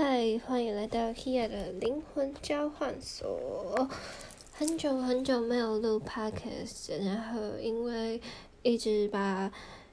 [0.00, 3.90] 嗨，欢迎来到 Here 的灵魂交换所。
[4.52, 8.20] 很久很久没有录 Podcast，然后因为
[8.62, 9.50] 一直把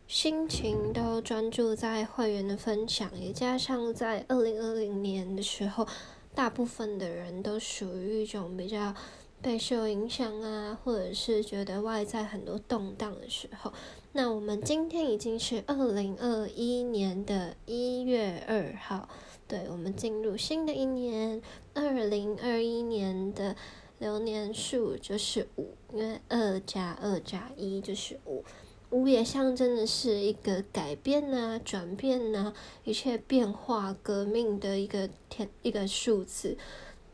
[0.07, 5.88] 心情都专注在会员的分享，也加上在二零二零年的时候，
[6.36, 8.94] 大部分的人都属于一种比较
[9.42, 13.74] 被受影响啊，或者是觉得外在很多动荡的时候。
[14.12, 19.10] 那我们今天已经是二零二一年的一月二号。
[19.48, 21.41] 对我们进入新的一年，
[21.76, 23.55] 二零二一年的
[23.99, 28.44] 流年数就是五，因为二加二加一就是五，
[28.90, 36.57] 五也象征的是一个改变呐、转变呐、一切变化、革命的一个天一个数字。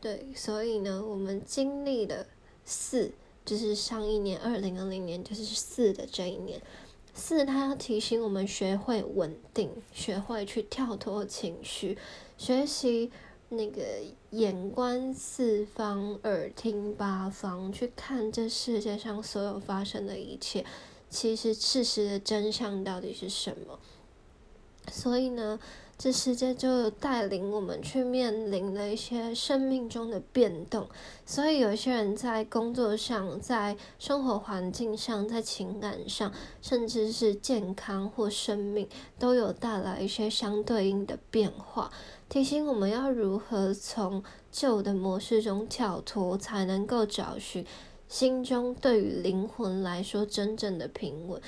[0.00, 2.26] 对，所以呢，我们经历了
[2.64, 3.12] 四，
[3.44, 6.60] 就是上一年二零二零年就是四的这一年。
[7.14, 11.96] 四，它要提醒我们学会稳定，学会去跳脱情绪，
[12.36, 13.10] 学习
[13.50, 13.82] 那个
[14.30, 20.64] 眼观四方，耳听八方，去看这世界上所有发生的一切，
[21.10, 23.78] 其实事实的真相到底是什么。
[24.90, 25.58] 所以呢。
[25.98, 30.88] 这世界就带领我们去面临了一些生命中的变动，
[31.24, 41.92] 所以有些人在工作上、在生活环境上、在情感上，甚至是健康或生命，都有带来一些相对应的变化，
[42.28, 47.64] 提醒我们要如何从旧的模式中跳脱，才能够找寻
[48.08, 51.40] 心中对于灵魂来说真正的平稳。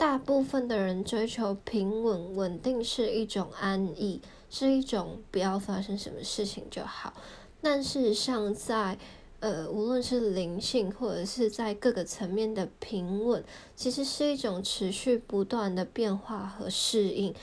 [0.00, 7.12] 大部分的人追求平稳、稳定是一种安逸，是一种不要发生什么事情就好。
[7.60, 8.96] 但事实上，在
[9.40, 13.44] 呃，无论是灵性或者是在各个层面的平稳，
[13.76, 17.34] 其实是一种持续不断的变化和适应。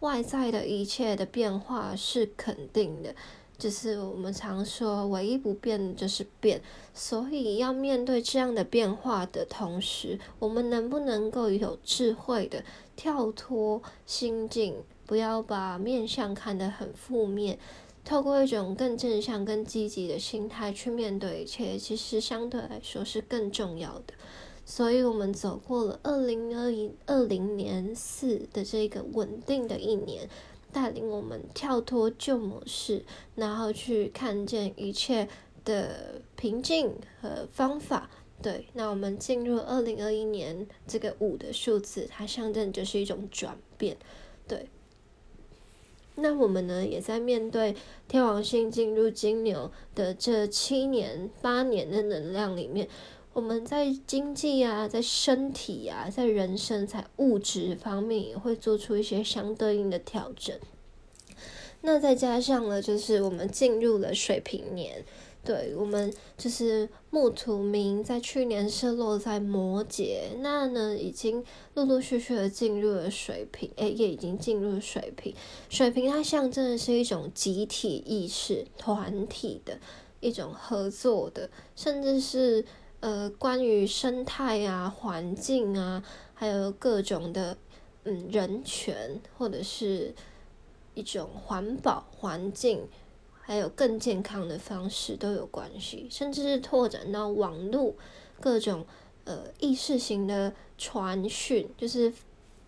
[0.00, 3.14] 外在的一切的变化是肯定的。
[3.58, 6.60] 就是我们常说，唯一不变的就是变，
[6.92, 12.62] 所以要面对这样的变化的同时，我们能不能够有智慧的
[12.94, 14.74] 跳脱心境，
[15.06, 17.58] 不要把面相看得很负面，
[18.04, 24.12] 透过一种更正向、更积极的心态去面对一切，其实相对来说是更重要的。
[24.66, 30.28] 所以，我们走过了二零二一二零年四的这个稳定的一年。
[30.76, 33.02] 带领我们跳脱旧模式，
[33.34, 35.26] 然后去看见一切
[35.64, 36.92] 的平静
[37.22, 38.10] 和方法。
[38.42, 43.96] 对，那我们进入二零二一年，这个五的数字，它象征就是一种转变。
[44.46, 44.68] 对，
[46.16, 47.74] 那我们呢，也在面对
[48.06, 52.86] 天王星进入金牛的这七年、八年的能量里面。
[53.36, 60.58] 我们在经济啊，在身体啊，在人生在物质方面也会做出一些相对应的调整。
[61.82, 65.04] 那再加上了，就是我们进入了水平年，
[65.44, 75.34] 对我们就是木土冥在去年是落在摩羯，那呢已经陆陆续续的进入了水平，诶，也已经进入水平。
[75.68, 79.78] 水平它象征的是一种集体意识、团体的
[80.20, 82.64] 一种合作的，甚至是。
[83.06, 86.02] 呃，关于生态啊、环境啊，
[86.34, 87.56] 还有各种的
[88.02, 90.12] 嗯人权，或者是
[90.94, 92.88] 一种环保环境，
[93.40, 97.94] 还有更健康的方式都有关系，甚至是拓展到网络
[98.40, 98.84] 各种
[99.22, 102.12] 呃意识型的传讯，就是。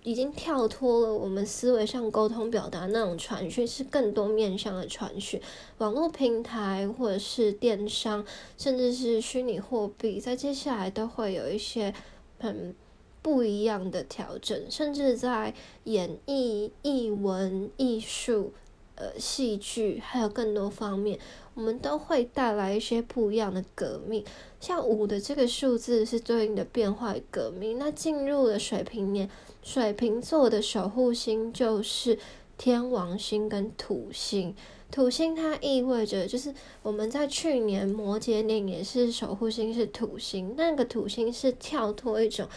[0.05, 5.41] 已经跳脱了我们思维上沟通表达那种传讯，是更多面向的传讯。
[5.79, 8.25] 网络平台或者是电商，
[8.57, 11.93] 甚至是虚拟货币，在接下来都会有一些
[12.39, 12.75] 很
[13.21, 15.53] 不一样的调整，甚至在
[15.85, 18.53] 演艺、艺文、艺术、
[18.95, 21.19] 呃戏剧，还有更多方面，
[21.59, 24.25] 我们都会带来一些不一样的革命。
[24.61, 29.29] 像五的这个数字是对应的变化与革命，那进入了水平年。
[29.61, 32.17] 水瓶座的守护星就是
[32.57, 34.55] 天王星跟土星，
[34.93, 42.49] 土星它意味着就是我们在去年摩羯年也是守护星是土星，那个土星是跳脱一种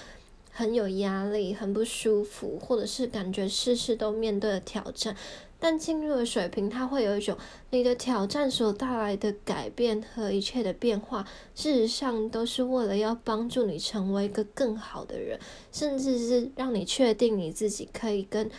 [0.52, 5.18] 很有压力、很不舒服，或者是感觉事事都面对的挑战。
[5.64, 7.38] 但进入了水瓶，它会有一种
[7.70, 11.24] 你的挑战所带来的改变和一切的变化，
[11.54, 15.40] 事实上都是为了要帮助你成为一个更好的人，
[15.72, 18.50] 甚至是让你确定你自己可以跟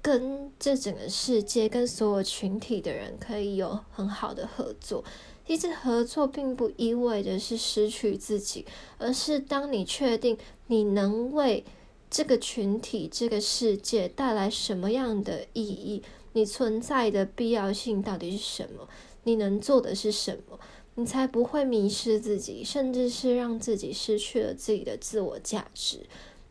[0.00, 5.02] 跟这整个世界、跟所有群体的人可以有很好的合作。
[5.44, 8.64] 其实合作并不意味着是失去自己，
[8.98, 10.38] 而是当你确定
[10.68, 11.64] 你能为
[12.08, 16.02] 这个群体、这个世界带来什么样的意义。
[16.36, 18.86] 你存在的必要性到底是什么？
[19.24, 20.60] 你能做的是什么？
[20.96, 26.00] 你才不会迷失自己，甚至是让自己失去了自己的自我价值。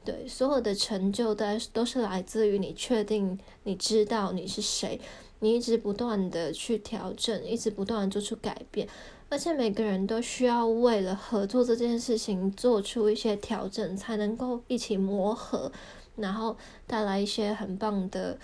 [0.04, 5.00] 对，所有的成就都都是来自于你确定你知道你是谁，
[5.38, 8.88] 你一直不断的去调整，一直不断的做出改变。
[9.30, 15.72] 而且每个人都需要为了合作这件事情做出一些调整，才能够一起磨合，
[16.16, 16.58] 然后
[16.88, 18.40] 带来一些很棒的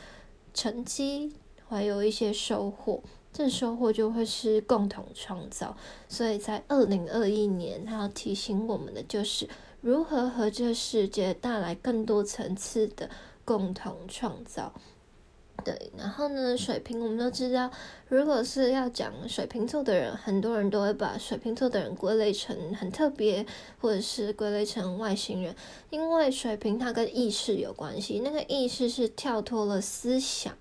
[0.53, 1.33] 成绩，
[1.68, 3.01] 还有一些收获。
[3.33, 5.77] 这收获就会是共同创造。
[6.09, 9.48] 所以在二零二一年，他要提醒我们的就是
[9.80, 13.09] 如何和这世界带来更多层次的
[13.45, 14.74] 共同创造。
[15.63, 17.71] 对，然后呢，水瓶我们都知道，
[18.07, 23.45] 如果是要讲水瓶座的人，很多人都会把水瓶座的人归类成很特别，
[23.79, 25.55] 或者是归类成外星人，
[25.89, 30.55] 因为水瓶它跟意识有关系，那个意识是跳脱了思想，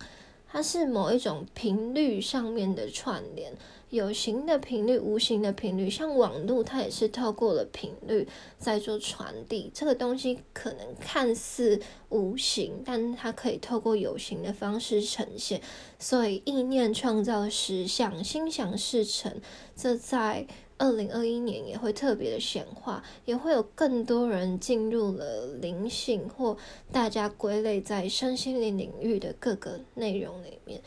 [0.47, 3.53] 它是某一种频率上面的串联。
[3.91, 8.27] 有形的频率，无形的频率，像网络，它也是透过了频率
[8.57, 9.69] 在做传递。
[9.75, 15.61] 这个东西可能看似无形，但它可以透过有形的方式呈现。
[15.99, 19.41] 所以意念创造实相，心想事成。
[19.75, 20.47] 这在
[20.79, 26.57] 二零二一年也会特别的显化，也会有更多人进入了灵性或
[26.93, 30.81] 大家归类在身心灵领域的各个内容里面。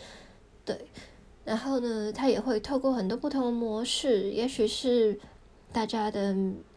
[0.63, 0.77] 对。
[1.45, 5.19] 然后呢，它也会透过很多不同的模式，也许是
[5.73, 6.33] 大家的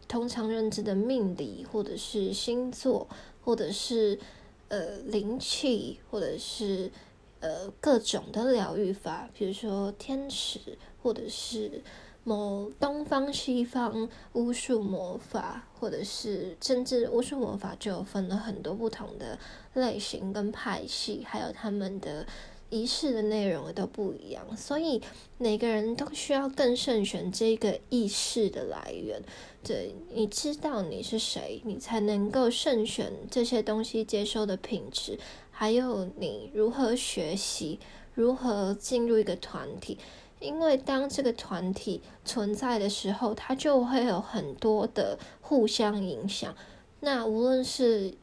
[0.09, 3.07] 通常认知的命理，或者是星座，
[3.41, 4.19] 或者是
[4.67, 6.91] 呃灵气，或者是
[7.39, 10.59] 呃各种的疗愈法，比如说天使，
[11.01, 11.81] 或者是
[12.25, 19.39] 某东方西方巫术魔法，或者是甚至巫术魔法就分了很多不同的
[19.75, 22.27] 类型跟派系，还有他们的。
[22.69, 25.01] 仪式的内容都不一样，所以
[25.37, 29.21] 每个人都需要更慎选这个意识的来源。
[29.63, 35.17] 对，你知道你是谁，你才能够慎选这些东西接收的品质，
[35.51, 37.79] 还有你如何学习，
[38.13, 39.97] 如何进入一个团体。
[40.39, 46.55] 因为当这个团体存在的时候，它就会有很多的互相影响。
[46.99, 48.13] 那无论是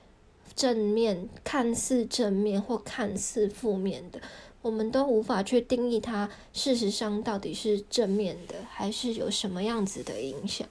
[0.54, 4.20] 正面看似正面或看似负面的，
[4.62, 6.30] 我们都无法去定义它。
[6.52, 10.68] 事实上，到底是正面的，还是有什么样子的影响？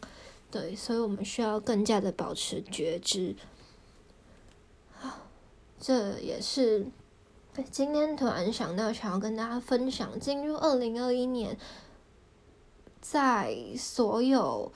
[0.49, 3.35] 对，所以我们需要更加的保持觉知。
[4.93, 5.27] 好，
[5.79, 6.85] 这也是
[7.69, 10.19] 今天突然想到，想要跟大家分享。
[10.19, 11.57] 进入二零二一年，
[13.01, 14.71] 在所有，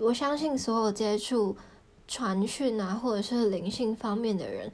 [0.00, 1.56] 我相信所有接触。
[2.08, 4.72] 传讯啊，或者是灵性方面的人，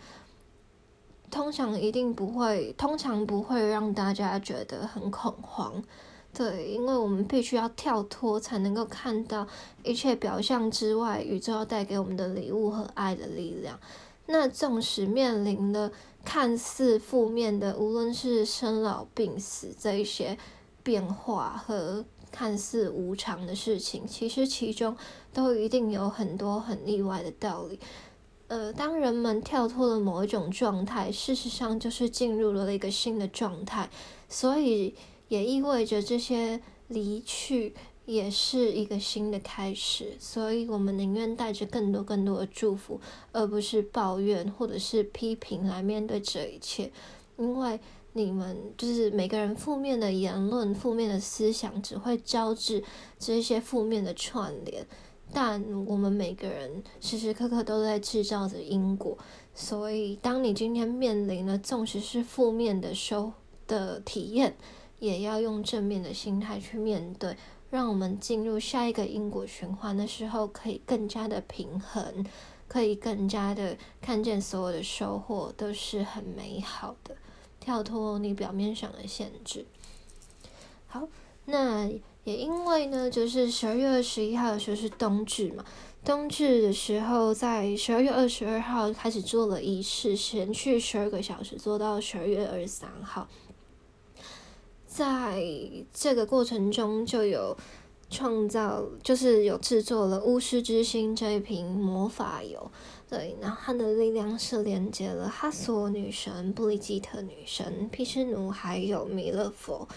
[1.32, 5.82] 通常一定不会，通常不会让大家觉得很恐慌，
[6.32, 9.44] 对，因为我们必须要跳脱，才能够看到
[9.82, 13.78] 一切表象之外，宇宙要带给我们的礼物和爱的力量。
[14.26, 15.90] 那纵使面临了
[16.24, 20.38] 看似负面的，无论是生老病死这一些
[20.84, 22.04] 变化和。
[22.34, 24.96] 看似无常的事情，其实其中
[25.32, 27.78] 都一定有很多很例外的道理。
[28.48, 33.88] 呃，当人们跳脱了某一种状态，事实上就是进入了一个新的状态，
[34.28, 34.96] 所以
[35.28, 37.72] 也意味着这些离去
[38.04, 40.16] 也是一个新的开始。
[40.18, 46.90] 所以我们宁愿带着更多更多的祝福，而不是抱怨或者是批评来面对这一切，
[47.36, 47.80] 因为。
[48.16, 52.84] 你们就是每个人负面的言论、负面的思想，只会招致
[53.18, 54.86] 这些负面的串联。
[55.32, 59.18] 但我们每个人时时刻刻都在制造着因果，
[59.52, 63.32] 所以当你今天面临了纵使是负面的收
[63.66, 64.54] 的体验，
[65.00, 67.36] 也要用正面的心态去面对，
[67.68, 72.24] 让我们进入下一个因果循环的时候，可以更加的平衡，
[72.68, 77.16] 可以更加的看见所有的收获都是很美好的。
[77.60, 79.64] 跳脱你表面上的限制。
[80.86, 81.08] 好，
[81.46, 81.88] 那
[82.24, 85.64] 也因为呢，就是十二月二十一号的时候是冬至嘛，
[86.04, 93.26] 冬至的时候在十二月二十二号开始做了仪式，连续十二个小时做到十二月二十三号。
[94.86, 95.42] 在
[95.92, 97.56] 这个过程中，就有
[98.14, 102.70] 创造，就是有制作了巫师之心这一瓶魔法油。
[103.10, 109.88] 对，然后它的力量是连接了哈索女神、布里吉特女神、毗湿奴还有弥勒佛。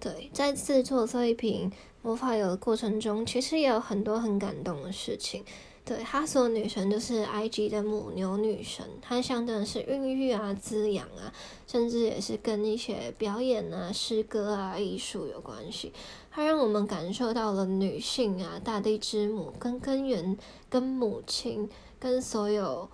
[0.00, 1.70] 对，在制作这一瓶
[2.02, 5.44] 魔法油的过程中，其实也有很多很感动的事情。
[5.90, 11.34] 对，哈索女神就是埃及的母牛女神，它象征的是孕育啊、滋养啊，
[11.66, 15.92] 甚至也是跟一些表演啊、诗歌啊、艺术有关系。
[16.30, 21.68] 它让我们感受到了女性啊、大地之母跟根源、跟母亲、
[21.98, 22.88] 跟所有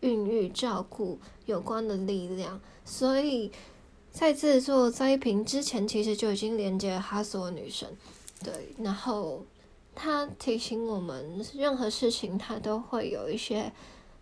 [0.00, 2.60] 孕育照顾有关的力量。
[2.84, 3.52] 所以
[4.10, 7.88] 在制作栽瓶之前，其实就已经连接了哈索女神。
[8.42, 9.44] 对，然后。
[10.02, 13.70] 他提醒我们，任何事情他都会有一些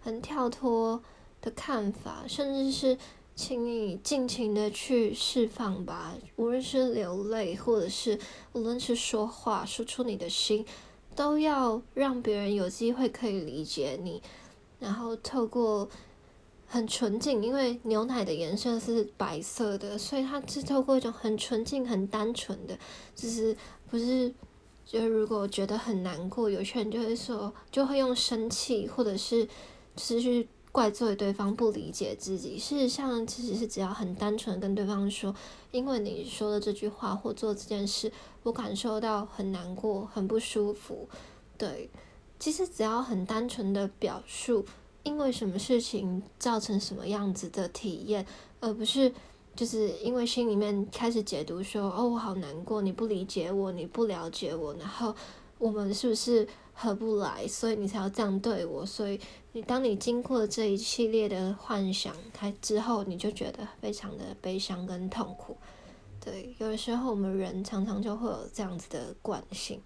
[0.00, 1.00] 很跳脱
[1.40, 2.98] 的看法，甚至是
[3.36, 8.18] 请你尽情的去释放吧，无论是流泪，或者是
[8.54, 10.66] 无论是说话，说出你的心，
[11.14, 14.20] 都要让别人有机会可以理解你。
[14.80, 15.88] 然后透过
[16.66, 22.76] 很纯净，因为牛奶的颜色是白色的，所以它是透过一种很纯净、很单纯的，
[23.14, 23.56] 就是
[23.88, 24.34] 不是。
[24.90, 29.46] 就是如果觉得很难过，有些人就会说，就会用生气，或者是
[29.98, 32.58] 是去怪罪对方不理解自己。
[32.58, 35.34] 事实上，其实是只要很单纯跟对方说，
[35.72, 38.10] 因为你说的这句话或做这件事，
[38.44, 41.06] 我感受到很难过、很不舒服。
[41.58, 41.90] 对，
[42.38, 44.64] 其实只要很单纯的表述，
[45.02, 48.26] 因为什么事情造成什么样子的体验，
[48.60, 49.12] 而不是。
[49.58, 55.12] 就是因为心里面开始解读说，哦，我好难过，你不理解我，你不了解我，然后
[55.58, 58.86] 我们是不是合不来，所以你才要这样对我。
[58.86, 59.18] 所以
[59.50, 65.56] 你当你经过这一系列的幻想开之后，你就觉得非常的悲伤跟痛苦。
[66.20, 69.80] 对，有的时候我们人常常就会有这样子的惯性。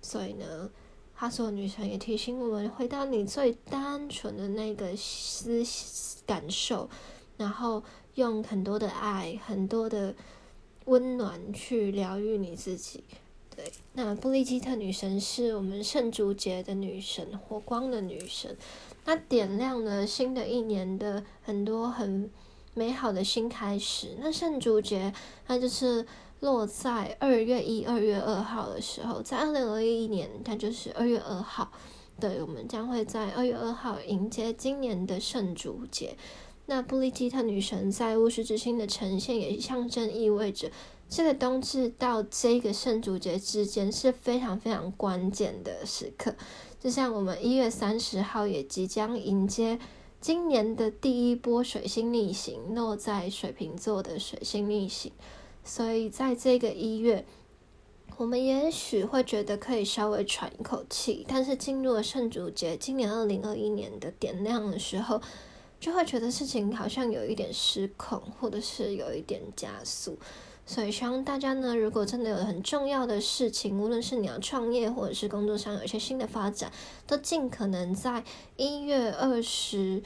[0.00, 0.68] 所以呢，
[1.14, 5.62] 哈索女神也提醒我们，回到你最单纯的那个思
[6.26, 6.90] 感受，
[7.36, 7.80] 然后。
[8.14, 10.14] 用很多的爱，很多的
[10.84, 13.04] 温暖去疗愈你自己。
[13.54, 18.56] 对，那布利基特女神是我们圣烛节的女神，火光的女神，
[19.04, 22.30] 她点亮了新的一年的很多很
[22.74, 24.16] 美好的新开始。
[24.18, 25.12] 那圣烛节，
[25.46, 26.06] 它就是
[26.40, 31.70] 落在二月一、二月二号的时候，在二零二一年，它就是二月二号。
[32.18, 36.16] 对，我们将会在二月二号迎接今年的圣烛节。
[36.66, 40.70] 那布利基特女神在巫师之心的呈现，也象征意味着
[41.08, 46.34] 这个冬至到这个圣烛节之间是非常非常关键的时刻。
[46.80, 49.78] 就像我们一月三十号也即将迎接
[50.20, 55.12] 今年的第一波水星逆行，落在水瓶座的水星逆行，
[55.64, 57.26] 所以在这个一月，
[58.16, 65.20] 我们也许会觉得可以稍微喘一口气，但是进入了圣烛节，今年二零二一年的点亮的时候。
[65.82, 70.16] 就会觉得事情好像有一点失控，或者是有一点加速，
[70.64, 76.70] 所以希望大家呢，如果真的有很重要的事情，无论是你要创业，或者是工作上有一些新的发展，
[77.04, 78.22] 都尽可能在
[78.56, 80.00] 一月二十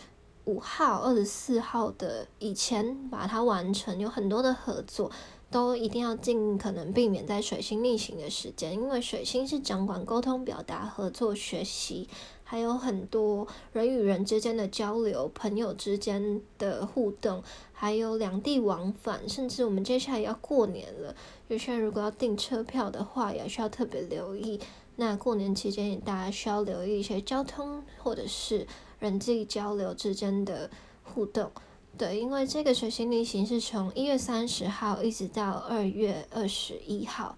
[0.47, 4.01] 五号、二十四号的以前把它完成。
[4.01, 5.11] 有很多的合作，
[5.51, 12.09] 都一定要尽可能避免在水星逆行的时间，因为水星是掌管沟通、表达、合作、学习。
[12.49, 21.13] 还有很多人与人之间的交流，朋友之间的互动，还有两地往返，甚至我们接下来要过年了，
[21.49, 24.61] 有些人如果要订车票的话，也需要特别留意。
[24.95, 28.65] 那过年期间，大家需要留意一些交通或者是
[29.01, 30.71] 人际交流之间的
[31.03, 31.51] 互动。
[31.99, 37.37] 对，因为这个水星逆行是从一月三十号一直到二月二十一号。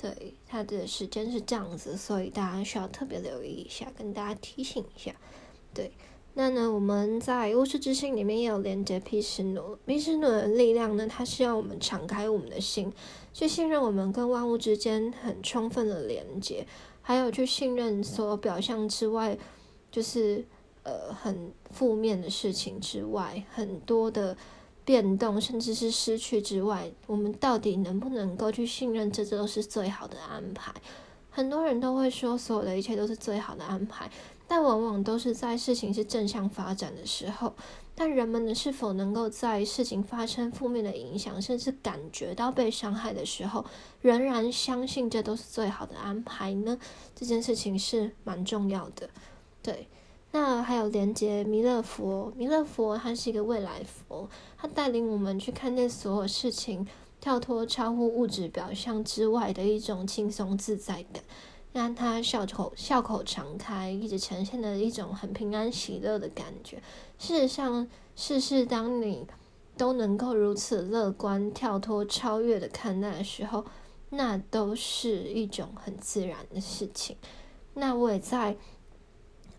[0.00, 5.14] 对，它的时间是这样子，所以大家需要特别留意一下，跟大家提醒一下。
[5.74, 5.92] 对，
[6.32, 12.90] 那呢，我们在巫师之心里面也有连接毗湿奴，毗湿奴的力量呢，它是要我们敞开我们的心，
[13.34, 16.66] 去信任我们跟万物之间很充分的连接，
[17.02, 19.36] 还有去信任所有表象之外，
[19.90, 20.46] 就是
[20.82, 24.34] 呃很负面的事情之外，很多的。
[24.90, 30.74] 变动，甚至是失去之外，我们到底能不能够去信任，这都是最好的安排？
[31.30, 34.10] 很多人都会说，所有的一切都是最好的安排，
[34.48, 37.54] 但往往都是在事情是正向发展的时候。
[37.94, 43.64] 但人们呢，是否能够在事情发生负面的影响，甚至感觉到被伤害的时候，
[44.00, 46.76] 仍然相信这都是最好的安排呢？
[47.14, 49.08] 这件事情是蛮重要的，
[49.62, 49.86] 对。
[50.32, 56.86] 那还有连接弥勒佛，弥勒佛他是一个未来佛，他带领我们去看见所有事情，
[57.20, 61.24] 跳脱超乎物质表象之外的一种轻松自在感，
[61.72, 66.80] 让他笑口笑口常开，一直呈现的一种很平安喜乐的感觉。
[67.18, 69.26] 事实上，事事当你
[69.76, 73.64] 都能够如此乐观、跳脱、超越的看待的时候，
[74.10, 77.16] 那都是一种很自然的事情。
[77.74, 78.56] 那我也在。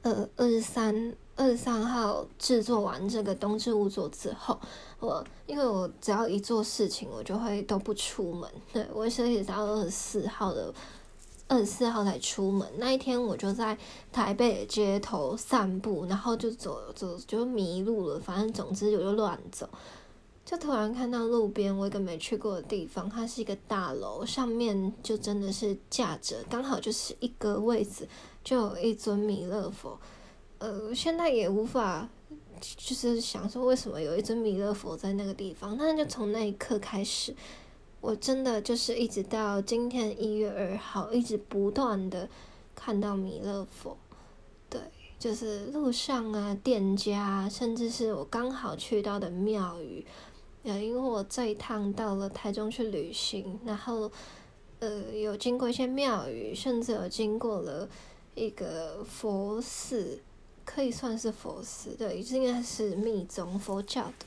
[0.01, 4.59] 呃二十三二十三号制作完这个冬至物作之后，
[4.99, 8.49] 我因为我只要一做事情，我就会都不出门。
[8.73, 10.73] 对我是一直到二十四号的
[11.47, 12.67] 二十四号才出门。
[12.77, 13.77] 那一天我就在
[14.11, 18.19] 台北街头散步，然后就走走就迷路了。
[18.19, 19.67] 反正总之我就乱走。
[20.43, 28.05] 就突然看到路边我一个没去过的地方，它是一个大楼，上面就真的是架着，刚好就是一个位置，
[28.43, 29.99] 就有一尊弥勒佛。
[30.59, 32.07] 呃，现在也无法
[32.59, 37.35] 就是想说为什么有一尊弥勒佛在那个地方，但是就从那一刻开始，
[37.99, 42.29] 我真的就是一直到今天一月二号，一直不断的
[42.75, 43.97] 看到弥勒佛。
[44.69, 44.79] 对，
[45.17, 50.05] 就是路上啊，店家，甚至是我刚好去到的庙宇。
[50.63, 54.11] 呃，因为我这一趟到了台中去旅行，然后
[54.77, 57.89] 呃有经过一些庙宇，甚至有经过了
[58.35, 60.19] 一个佛寺，
[60.65, 64.25] 可以算是佛寺，对，应该是密宗佛教的。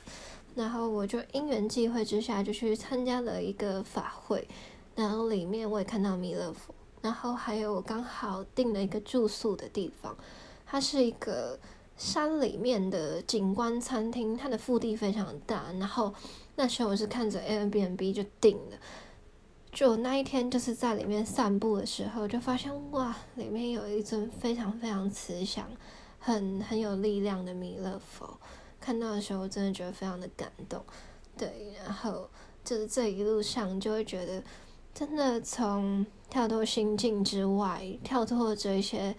[0.54, 4.46] 然后我就因缘际会之下，就去参加了一个法会，
[4.94, 10.16] 然后里面我也看到弥勒佛，然后还有我刚好订了一个住宿的地方，
[10.66, 11.58] 它是一个。
[11.96, 15.66] 山里面的景观餐厅，它的腹地非常大。
[15.78, 16.12] 然后
[16.56, 18.76] 那时候我是看着 Airbnb 就订了，
[19.74, 25.68] 就那一天就是在里面散步的时候，就发现哇，里面有一尊非常非常慈祥、
[26.20, 28.38] 很很有力量的弥勒佛。
[28.80, 30.80] 看到的时候，真的觉得非常的感动。
[31.36, 32.30] 对，然后
[32.64, 34.42] 就是这一路上就会觉得，
[34.94, 39.14] 真的从跳脱心境之外，跳脱这一些。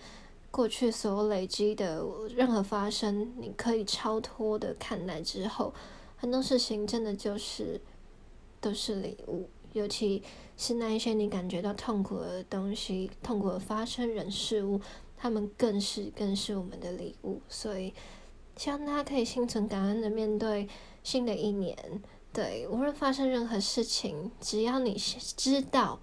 [0.51, 2.01] 过去所有累积的
[2.33, 5.74] 任何发生，你可以超脱的看待之后，
[6.15, 7.81] 很多事情真的就是
[8.62, 10.24] 都是礼物，尤其
[10.57, 14.79] 是那一些你感觉到痛苦的东西，痛苦的发生人事物，
[15.17, 17.41] 他们更是更是我们的礼物。
[17.50, 17.93] 所以
[18.57, 20.67] 希望大家可以心存感恩的面对
[21.03, 21.77] 新的一年。
[22.33, 26.00] 对，无论发生任何事情，只要你知道，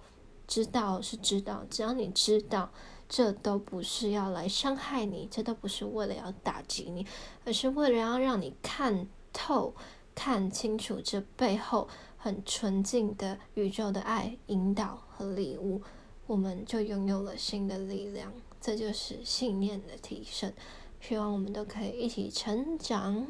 [0.47, 2.71] 知道是知道，只要你知道。
[3.09, 7.05] 这都不是要来伤害你，这都不是为了要打击你，
[7.45, 9.75] 而是为了要让你看透、
[10.15, 11.87] 看清楚这背后
[12.23, 15.81] 很纯净的宇宙的爱、引导和礼物，
[16.25, 18.31] 我们就拥有了新的力量。
[18.61, 20.53] 这就是信念的提升。
[21.01, 23.27] 希望我们都可以一起成长。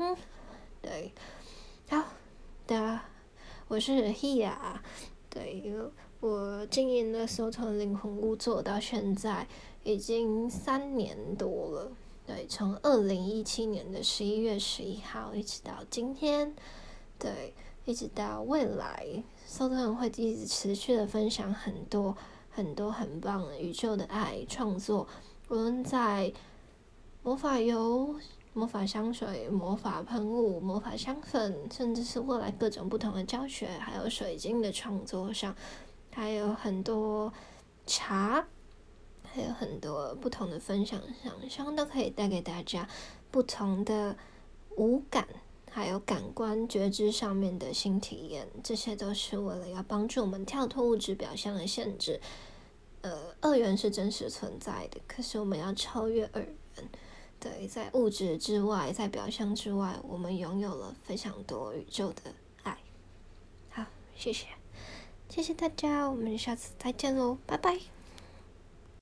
[0.80, 1.12] 对，
[1.90, 2.04] 好
[2.68, 3.00] 的，
[3.68, 4.54] 我是 Hea，
[5.28, 5.74] 对，
[6.20, 9.48] 我经营的收藏灵魂屋做到现在。
[9.84, 11.92] 已经三年多了，
[12.28, 16.56] 对，从二零一七年的十一月十一号一直到今天，
[17.18, 22.16] 对，一直到未来，搜特人会一直持续的分享很多
[22.50, 25.08] 很多很棒的宇宙的爱创作，
[25.50, 26.32] 无论在
[27.22, 28.16] 魔法油、
[28.54, 35.56] 魔法香水、魔法喷雾、魔法香粉，甚至是未来各种不同的教学，还有水晶的创作上，
[36.12, 37.34] 还有很多
[37.86, 38.48] 茶。
[39.36, 42.88] 还有很多不同的分享上，希望都可以带给大家
[43.32, 44.16] 不同的
[44.78, 45.28] 五感，
[45.74, 48.48] 还有感官觉知上面的新体验。
[48.64, 52.22] 这些都是为了要帮助我们跳脱物质表象的限制。
[53.02, 56.56] 呃，二元是真实存在的，可是我们要超越二元。
[57.40, 62.78] 对，在物质之外，在表象之外，我们拥有了非常多宇宙的爱。
[63.72, 63.84] 好，
[64.16, 64.46] 谢谢，
[65.28, 67.93] 谢谢大家，我们下次再见喽，拜拜。